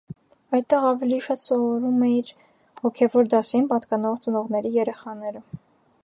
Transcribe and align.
Այդտեղ 0.59 0.85
ավելի 0.91 1.17
շատ 1.25 1.41
սովորում 1.41 1.99
էին 2.07 2.31
հոգևոր 2.85 3.29
դասին 3.33 3.67
պատկանող 3.73 4.17
ծնողների 4.25 4.73
երեխաները։ 4.79 5.43